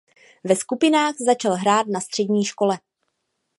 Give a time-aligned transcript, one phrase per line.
[0.45, 2.77] Ve skupinách začal hrát na střední škole.